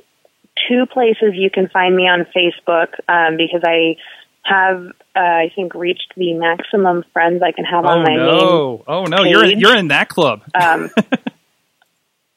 [0.68, 3.96] two places you can find me on Facebook um, because I
[4.42, 4.84] have,
[5.16, 8.76] uh, I think, reached the maximum friends I can have oh, on my no.
[8.76, 8.84] name.
[8.86, 10.42] Oh no, you're in, you're in that club.
[10.54, 10.90] Um,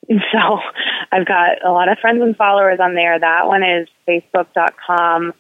[0.10, 0.60] so
[1.12, 3.20] I've got a lot of friends and followers on there.
[3.20, 5.34] That one is facebook.com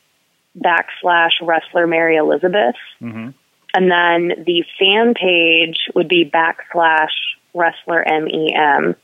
[0.57, 2.75] backslash wrestler Mary Elizabeth.
[3.01, 3.29] Mm-hmm.
[3.75, 7.13] And then the fan page would be backslash
[7.53, 8.95] wrestler MEM.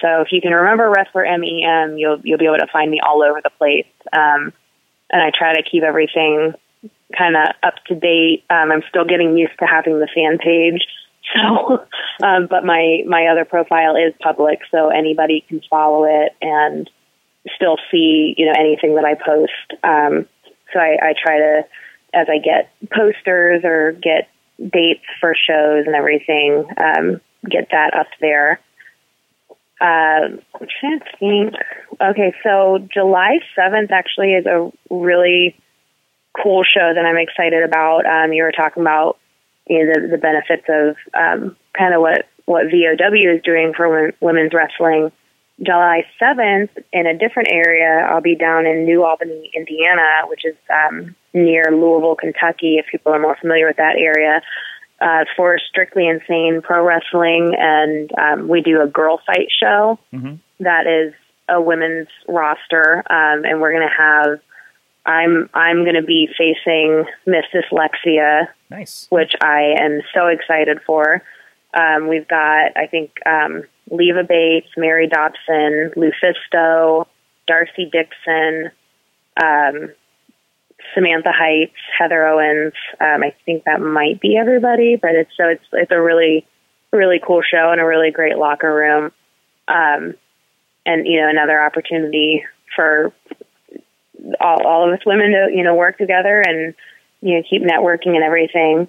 [0.00, 3.22] So if you can remember wrestler MEM, you'll you'll be able to find me all
[3.22, 3.86] over the place.
[4.12, 4.52] Um,
[5.10, 6.54] and I try to keep everything
[7.16, 8.44] kind of up to date.
[8.50, 10.82] Um, I'm still getting used to having the fan page.
[11.36, 11.84] So,
[12.26, 16.90] um, but my my other profile is public, so anybody can follow it and
[17.54, 19.84] still see you know anything that I post.
[19.84, 20.26] Um,
[20.72, 21.62] so I, I try to
[22.12, 24.28] as I get posters or get
[24.58, 28.60] dates for shows and everything, um, get that up there.
[29.80, 31.54] Uh, I'm trying to think.
[32.00, 35.56] Okay, so July 7th actually is a really
[36.42, 38.04] cool show that I'm excited about.
[38.06, 39.18] Um, you were talking about
[39.66, 44.12] you know, the, the benefits of um, kind of what, what VOW is doing for
[44.20, 45.12] women's wrestling.
[45.62, 50.56] July 7th, in a different area, I'll be down in New Albany, Indiana, which is
[50.70, 54.40] um, near Louisville, Kentucky, if people are more familiar with that area,
[55.00, 57.54] uh, for Strictly Insane Pro Wrestling.
[57.58, 60.36] And um, we do a girl fight show mm-hmm.
[60.60, 61.14] that is
[61.48, 62.98] a women's roster.
[63.10, 64.40] Um, and we're going to have,
[65.04, 69.08] I'm, I'm going to be facing Miss Dyslexia, nice.
[69.10, 71.22] which I am so excited for.
[71.74, 77.06] Um, we've got, I think, um, Leva Bates, Mary Dobson, Lufisto,
[77.46, 78.70] Darcy Dixon,
[79.42, 79.90] um,
[80.94, 82.72] Samantha Heights, Heather Owens.
[83.00, 86.46] Um, I think that might be everybody, but it's so it's it's a really
[86.92, 89.12] really cool show and a really great locker room,
[89.68, 90.14] um,
[90.86, 93.12] and you know another opportunity for
[94.40, 96.74] all all of us women to you know work together and
[97.20, 98.88] you know keep networking and everything.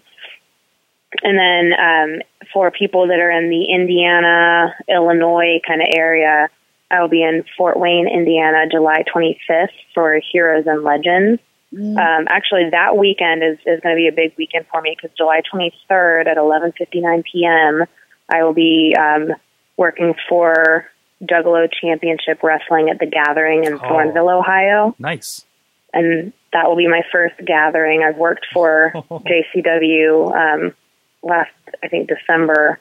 [1.24, 2.22] And then um,
[2.54, 6.50] for people that are in the Indiana, Illinois kind of area,
[6.90, 11.42] I will be in Fort Wayne, Indiana, July 25th for Heroes and Legends.
[11.74, 11.98] Mm.
[11.98, 15.16] Um, actually, that weekend is, is going to be a big weekend for me because
[15.16, 17.86] July 23rd at 11:59 p.m.
[18.28, 19.34] I will be um,
[19.78, 20.90] working for
[21.24, 24.96] Juggalo Championship Wrestling at the Gathering in oh, Thornville, Ohio.
[25.00, 25.46] Nice.
[25.94, 28.04] And that will be my first gathering.
[28.04, 30.74] I've worked for JCW um,
[31.24, 31.52] last,
[31.84, 32.80] I think, December,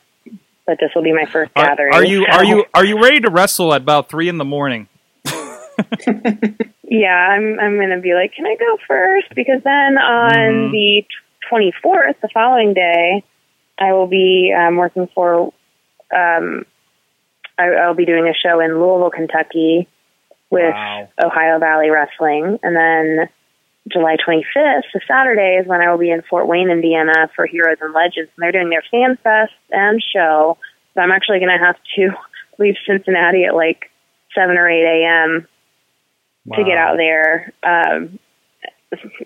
[0.66, 1.94] but this will be my first are, gathering.
[1.94, 4.88] Are you are you are you ready to wrestle at about three in the morning?
[6.84, 9.28] yeah, I'm I'm going to be like, can I go first?
[9.34, 10.72] Because then on mm-hmm.
[10.72, 11.04] the
[11.50, 13.24] 24th, the following day,
[13.78, 15.52] I will be um, working for.
[16.14, 16.66] Um,
[17.58, 19.88] I, I'll be doing a show in Louisville, Kentucky,
[20.50, 21.08] with wow.
[21.22, 23.28] Ohio Valley Wrestling, and then
[23.92, 27.78] July 25th, the Saturday, is when I will be in Fort Wayne, Indiana for Heroes
[27.80, 28.30] and Legends.
[28.36, 30.58] And they're doing their fan fest and show.
[30.94, 32.10] So I'm actually going to have to
[32.58, 33.90] leave Cincinnati at like
[34.34, 35.48] 7 or 8 a.m.
[36.46, 36.56] Wow.
[36.56, 37.52] to get out there.
[37.62, 38.18] Um,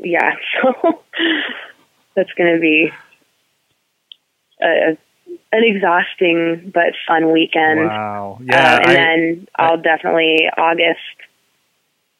[0.00, 1.02] yeah, so
[2.14, 2.90] that's going to be
[4.60, 4.96] a,
[5.52, 7.86] an exhausting but fun weekend.
[7.86, 8.38] Wow.
[8.42, 8.74] Yeah.
[8.74, 10.98] Uh, and I, then I'll definitely August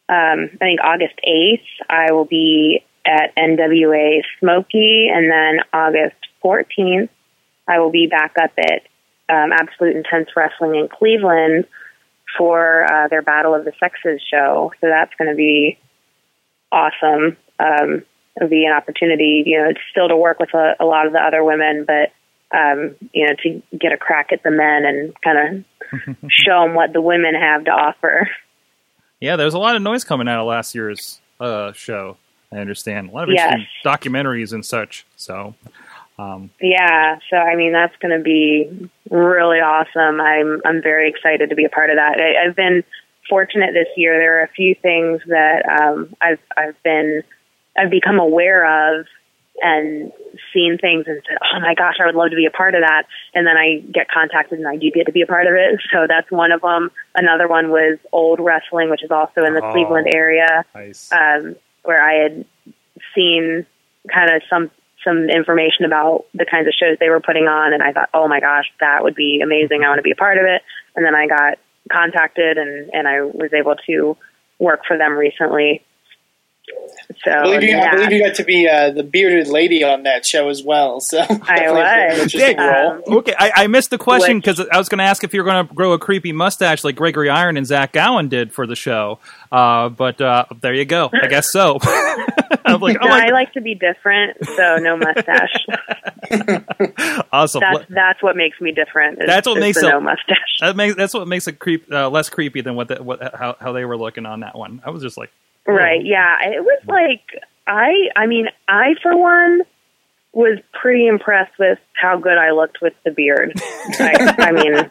[0.09, 7.09] um, I think August 8th, I will be at NWA Smoky, and then August 14th,
[7.69, 8.83] I will be back up at
[9.29, 11.67] um, Absolute Intense Wrestling in Cleveland
[12.37, 14.73] for uh, their Battle of the Sexes show.
[14.81, 15.79] So that's going to be
[16.71, 17.37] awesome.
[17.59, 18.05] Um,
[18.37, 21.13] it'll be an opportunity, you know, it's still to work with a, a lot of
[21.13, 22.13] the other women, but
[22.55, 26.75] um, you know, to get a crack at the men and kind of show them
[26.75, 28.29] what the women have to offer.
[29.21, 32.17] Yeah, there was a lot of noise coming out of last year's uh, show.
[32.53, 33.61] I understand a lot of Yes.
[33.85, 35.05] documentaries and such.
[35.17, 35.55] So,
[36.19, 40.21] um, Yeah, so I mean that's going to be really awesome.
[40.21, 42.21] I'm I'm very excited to be a part of that.
[42.21, 42.85] I, I've been
[43.29, 44.19] fortunate this year.
[44.19, 47.23] There are a few things that um, I've I've been
[47.77, 49.07] I've become aware of
[49.63, 50.13] and
[50.53, 52.83] seen things and said, "Oh my gosh, I would love to be a part of
[52.83, 55.55] that." And then I get contacted and I do get to be a part of
[55.55, 55.81] it.
[55.93, 56.91] So that's one of them.
[57.15, 59.73] Another one was old wrestling, which is also in the Oh.
[59.73, 61.11] Cleveland area nice.
[61.13, 62.45] um, where I had
[63.15, 63.67] seen
[64.13, 64.71] kind of some
[65.05, 68.27] some information about the kinds of shows they were putting on, and I thought, oh
[68.27, 69.85] my gosh, that would be amazing.
[69.85, 70.63] I want to be a part of it.
[70.97, 71.59] And then I got
[71.93, 74.17] contacted, and and I was able to
[74.59, 75.85] work for them recently.
[77.25, 80.05] So I believe you, I believe you got to be uh, the bearded lady on
[80.05, 81.01] that show as well.
[81.01, 81.27] So I
[81.71, 82.17] was.
[82.17, 83.03] an interesting Um.
[83.07, 85.67] Okay, I, I missed the question because I was going to ask if you're going
[85.67, 89.19] to grow a creepy mustache like Gregory Iron and Zach Gowen did for the show.
[89.53, 91.11] Uh, but uh, there you go.
[91.13, 91.79] I guess so.
[92.65, 95.67] I'm like, oh no, my, I like to be different, so no mustache.
[97.33, 97.61] awesome.
[97.61, 99.21] That's that's what makes me different.
[99.21, 100.37] Is, That's what is makes the it- no mustache.
[100.61, 103.57] That makes that's what makes it creep uh, less creepy than what the, what how
[103.61, 104.81] how they were looking on that one.
[104.85, 105.31] I was just like,
[105.67, 106.05] Right.
[106.05, 106.37] Yeah.
[106.43, 108.09] It was like I.
[108.17, 109.63] I mean, I for one
[110.33, 113.53] was pretty impressed with how good I looked with the beard.
[113.99, 114.75] I, I mean,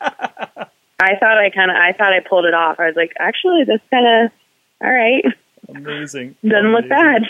[0.99, 1.77] I thought I kind of.
[1.77, 2.79] I thought I pulled it off.
[2.79, 4.31] I was like, actually, this kind of.
[4.81, 5.23] All right,
[5.69, 6.35] amazing.
[6.43, 7.23] doesn't look bad.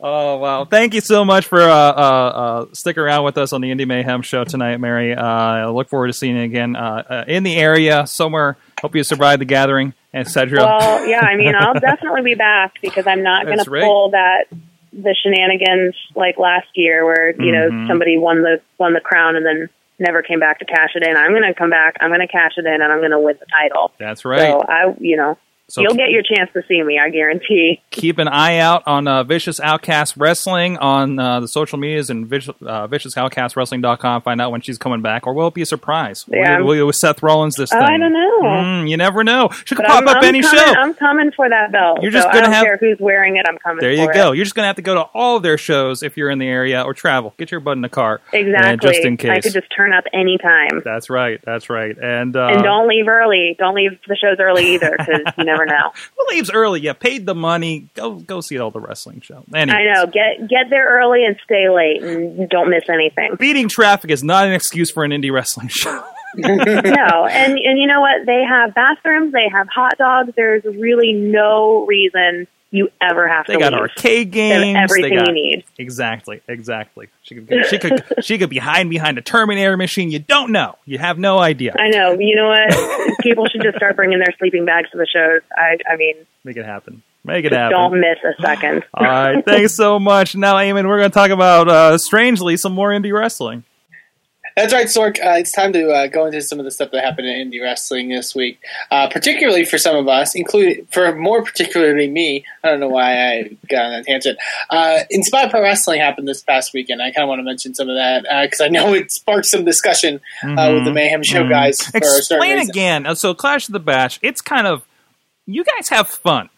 [0.00, 0.64] Oh wow!
[0.64, 3.86] Thank you so much for uh, uh, uh, sticking around with us on the Indie
[3.86, 5.14] Mayhem show tonight, Mary.
[5.14, 8.56] Uh, I look forward to seeing you again uh, uh, in the area somewhere.
[8.80, 10.58] Hope you survive the gathering, etc.
[10.58, 11.20] Well, yeah.
[11.20, 13.82] I mean, I'll definitely be back because I'm not going to right.
[13.84, 14.46] pull that
[14.92, 17.70] the shenanigans like last year, where you Mhm.
[17.70, 21.02] know somebody won the won the crown and then never came back to cash it
[21.02, 21.16] in.
[21.16, 21.96] I'm going to come back.
[22.00, 23.92] I'm going to cash it in, and I'm going to win the title.
[23.98, 24.40] That's right.
[24.40, 25.38] So I, you know,
[25.72, 26.98] So you'll get your chance to see me.
[26.98, 27.80] I guarantee.
[27.90, 32.26] keep an eye out on uh, Vicious Outcast Wrestling on uh, the social medias and
[32.26, 34.22] vicious, uh, viciousoutcastwrestling.com.
[34.22, 36.26] Find out when she's coming back, or will it be a surprise?
[36.28, 36.60] Will Yeah.
[36.60, 37.88] will you with Seth Rollins this Oh, thing?
[37.88, 38.42] I don't know.
[38.42, 39.48] Mm, you never know.
[39.64, 40.74] She could But pop I'm, up I'm any coming, show.
[40.74, 42.00] I'm coming for that belt.
[42.02, 43.46] You're just so gonna don't have- care who's wearing it.
[43.48, 43.80] I'm coming.
[43.80, 44.32] There you go.
[44.32, 44.36] It.
[44.36, 46.38] You're just going to have to go to all of their shows if you're in
[46.38, 47.34] the area or travel.
[47.38, 48.20] Get your butt in the car.
[48.32, 48.70] Exactly.
[48.70, 49.30] And just in case.
[49.30, 50.82] I could just turn up anytime.
[50.84, 51.40] That's right.
[51.44, 51.96] That's right.
[51.96, 53.56] And, uh, and don't leave early.
[53.58, 55.92] Don't leave the shows early either, because you never know.
[56.16, 56.80] who leaves early?
[56.80, 57.88] You paid the money.
[57.94, 59.44] Go go see all the wrestling show.
[59.54, 60.06] Anyways, I know.
[60.06, 63.36] Get get there early and stay late, and don't miss anything.
[63.38, 66.04] Beating traffic is not an excuse for an indie wrestling show.
[66.34, 68.24] no, and and you know what?
[68.26, 69.32] They have bathrooms.
[69.32, 70.32] They have hot dogs.
[70.34, 73.80] There's really no reason you ever have They to got leave.
[73.82, 74.78] arcade They games.
[74.82, 75.64] everything they got, you need.
[75.78, 77.08] Exactly, exactly.
[77.22, 80.10] She could, she could, she could be hiding behind a Terminator machine.
[80.10, 80.76] You don't know.
[80.86, 81.74] You have no idea.
[81.78, 82.16] I know.
[82.18, 83.18] You know what?
[83.20, 85.42] People should just start bringing their sleeping bags to the shows.
[85.56, 86.14] I, I mean,
[86.44, 87.02] Make it happen.
[87.24, 87.70] Make it happen.
[87.78, 88.82] don't miss a second.
[88.94, 89.44] All right.
[89.44, 90.34] Thanks so much.
[90.34, 93.62] Now, Eamon, we're going to talk about, uh, strangely, some more indie wrestling.
[94.56, 95.18] That's right, Sork.
[95.18, 97.62] Uh, it's time to uh, go into some of the stuff that happened in indie
[97.62, 102.44] wrestling this week, uh, particularly for some of us, including for more particularly me.
[102.62, 104.38] I don't know why I got on that tangent.
[104.70, 107.00] Uh, Inspire Pro Wrestling happened this past weekend.
[107.00, 109.64] I kind of want to mention some of that because I know it sparked some
[109.64, 111.48] discussion uh, with the Mayhem Show Mhm.
[111.50, 111.80] guys.
[111.82, 113.06] For Explain again.
[113.06, 114.82] Uh, So, Clash of the Bash, it's kind of,
[115.46, 116.48] you guys have fun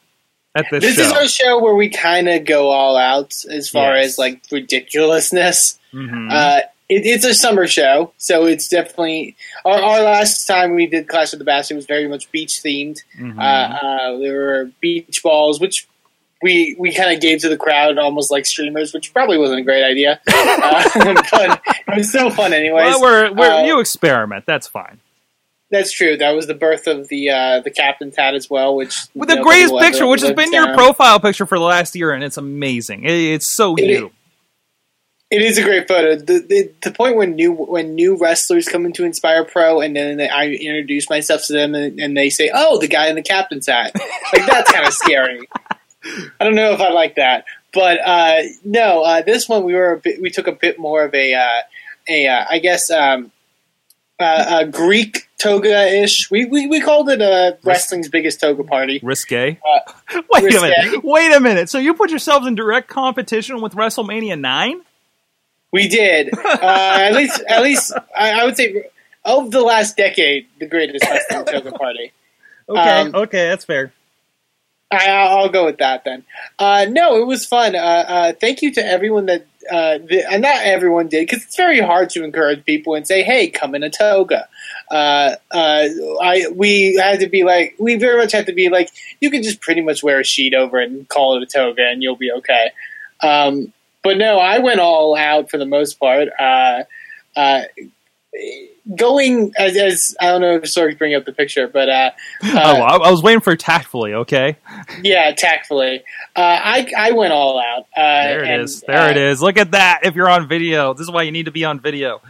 [0.56, 1.02] at this, This show.
[1.02, 4.06] is our show where we kind of go all out as far Yes.
[4.12, 5.78] as like ridiculousness.
[5.92, 6.32] Mhm.
[6.32, 6.60] Uh,
[6.94, 11.32] it, it's a summer show, so it's definitely our, our last time we did Clash
[11.32, 11.44] of the.
[11.70, 13.02] It was very much beach themed.
[13.18, 13.38] Mhm.
[13.38, 15.88] Uh, uh, there were beach balls, which
[16.42, 19.62] we we kind of gave to the crowd almost like streamers, which probably wasn't a
[19.62, 20.90] great idea, uh,
[21.32, 22.84] but it was still fun anyways.
[22.84, 24.44] well, we're, we're, uh, you experiment.
[24.46, 25.00] That's fine.
[25.70, 26.16] That's true.
[26.16, 29.42] That was the birth of the uh, the captain's hat as well, which With the
[29.42, 33.04] greatest picture, which has been your profile picture for the last year, and it's amazing.
[33.04, 34.12] It, it's so It you.
[35.34, 36.14] It is a great photo.
[36.14, 40.18] The, the the point when new when new wrestlers come into Inspire Pro, and then
[40.18, 43.22] they, I introduce myself to them, and, and they say, "Oh, the guy in the
[43.22, 43.92] captain's hat."
[44.32, 45.40] Like that's kind of scary.
[46.38, 49.02] I don't know if I like that, but uh, no.
[49.02, 51.62] Uh, this one we were a bit, we took a bit more of a uh,
[52.08, 53.32] a uh, I guess um,
[54.20, 56.30] uh, a Greek toga ish.
[56.30, 59.00] We, we we called it uh, wrestling's biggest toga party.
[59.02, 59.58] Risque.
[59.66, 59.92] Uh,
[60.30, 60.58] Wait risque.
[60.58, 61.04] a minute.
[61.04, 61.68] Wait a minute.
[61.68, 64.80] So you put yourselves in direct competition with WrestleMania 9?
[65.74, 66.30] We did.
[66.44, 68.84] Uh, at least, at least, I, I would say
[69.24, 72.12] of the last decade, the greatest wrestling toga party.
[72.68, 73.92] Okay, Um, okay, that's fair.
[74.90, 76.24] I, I'll go with that then.
[76.58, 77.74] Uh, no, it was fun.
[77.74, 81.56] Uh, uh, thank you to everyone that uh, the, and not everyone did because it's
[81.56, 84.48] very hard to encourage people and say, "Hey, come in a toga."
[84.90, 85.88] Uh, uh,
[86.22, 89.42] I we had to be like, we very much had to be like, you can
[89.42, 92.16] just pretty much wear a sheet over it and call it a toga, and you'll
[92.16, 92.70] be okay.
[93.20, 93.72] Um,
[94.04, 96.28] but no, I went all out for the most part.
[96.38, 96.84] Uh,
[97.34, 97.62] uh,
[98.96, 102.10] going as, as I don't know if Sorg bring up the picture, but uh,
[102.44, 104.14] oh, I, I was waiting for tactfully.
[104.14, 104.56] Okay,
[105.02, 106.04] yeah, tactfully.
[106.36, 107.86] Uh, I I went all out.
[107.96, 108.82] Uh, there it and, is.
[108.82, 109.42] There uh, it is.
[109.42, 110.00] Look at that.
[110.04, 112.20] If you're on video, this is why you need to be on video.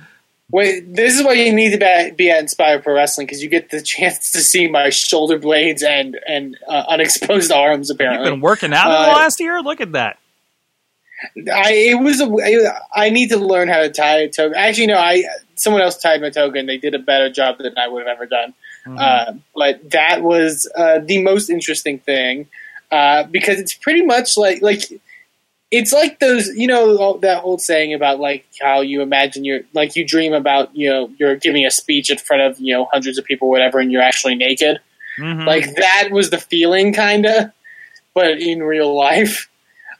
[0.51, 3.49] Wait, this is why you need to be, be at Inspire Pro Wrestling because you
[3.49, 7.91] get the chance to see my shoulder blades and and uh, unexposed arms.
[7.91, 9.61] Apparently, You've been working out in the Uh, last year.
[9.61, 10.19] Look at that.
[11.53, 14.57] I it was a, I need to learn how to tie a toga.
[14.59, 15.25] Actually, no, I
[15.57, 18.17] someone else tied my toga and they did a better job than I would have
[18.17, 18.55] ever done.
[18.87, 18.99] Mhm.
[19.01, 22.49] Uh, but that was uh, the most interesting thing
[22.93, 24.83] uh, because it's pretty much like like
[25.71, 29.61] it's like those you know all, that old saying about like how you imagine you're
[29.73, 32.87] like you dream about you know you're giving a speech in front of you know
[32.93, 34.79] hundreds of people whatever and you're actually naked
[35.19, 35.47] Mhm.
[35.47, 37.53] like that was the feeling kind of
[38.15, 39.49] but in real life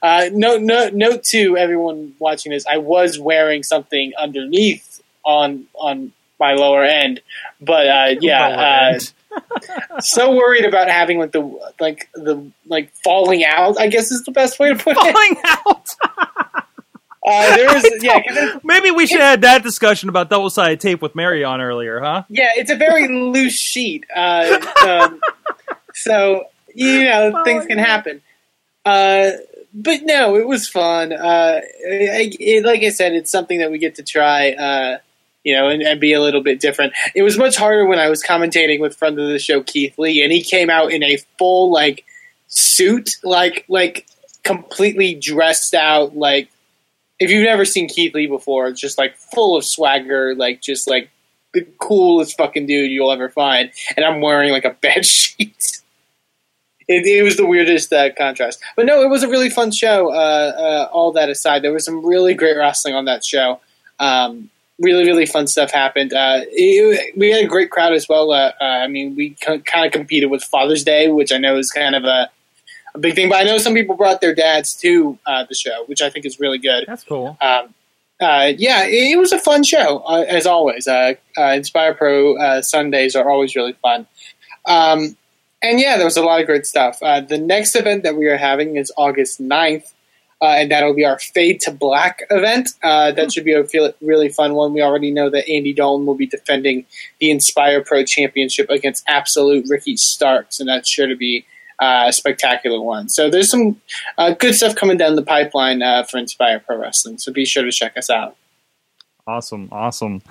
[0.05, 2.65] uh, no no note to everyone watching this.
[2.65, 7.21] I was wearing something underneath on on my lower end
[7.61, 8.97] but uh, yeah
[9.33, 14.23] uh, so worried about having like the like the like falling out i guess is
[14.25, 14.97] the best way to put it.
[14.97, 15.89] Falling out.
[17.25, 21.15] uh, there yeah Maybe we should have had that discussion about double sided tape with
[21.15, 22.23] Mary on earlier, huh?
[22.29, 25.19] yeah it's a very loose sheet uh, um,
[25.93, 28.21] so you know things can happen.
[28.83, 29.31] Uh,
[29.75, 33.77] but no it was fun uh, I, it, like i said it's something that we
[33.77, 34.97] get to try uh,
[35.45, 36.93] you know, and, and be a little bit different.
[37.13, 40.23] It was much harder when I was commentating with friend of the show Keith Lee,
[40.23, 42.03] and he came out in a full like
[42.47, 44.07] suit, like like
[44.43, 46.17] completely dressed out.
[46.17, 46.49] Like
[47.19, 50.89] if you've never seen Keith Lee before, it's just like full of swagger, like just
[50.89, 51.11] like
[51.53, 53.69] the coolest fucking dude you'll ever find.
[53.95, 55.74] And I'm wearing like a bed sheet.
[56.87, 60.13] It, it was the weirdest uh, contrast, but no, it was a really fun show.
[60.13, 63.59] Uh, uh, all that aside, there was some really great wrestling on that show.
[63.99, 66.13] Um, really, really fun stuff happened.
[66.13, 68.31] Uh, it, we had a great crowd as well.
[68.31, 71.71] Uh, uh, I mean, we kind of competed with Father's Day, which I know is
[71.71, 72.29] kind of a,
[72.93, 73.29] a big thing.
[73.29, 76.25] But I know some people brought their dads to uh, the show, which I think
[76.25, 76.85] is really good.
[76.87, 77.37] That's cool.
[77.41, 77.73] Um,
[78.21, 80.87] uh, yeah, it, it was a fun show uh, as always.
[80.87, 84.07] Uh, uh, Inspire Pro uh, Sundays are always really fun.
[84.65, 85.17] Um,
[85.69, 86.99] and yeah, there was a lot of great stuff.
[87.01, 89.91] Uh, the next event that we are having is August 9th.
[90.41, 92.69] Uh, and that'll be our Fade to Black event.
[92.83, 93.63] Uh, that should be a
[94.01, 94.73] really fun one.
[94.73, 96.85] We already know that Andy Dalton will be defending
[97.19, 101.45] the Inspire Pro Championship against Absolute Ricky Starks, and that's sure to be
[101.79, 103.07] uh, a spectacular one.
[103.07, 103.81] So there's some
[104.17, 107.17] uh, good stuff coming down the pipeline uh, for Inspire Pro Wrestling.
[107.17, 108.35] So be sure to check us out.
[109.25, 109.69] Awesome.
[109.71, 110.21] Awesome.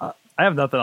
[0.00, 0.72] I have nothing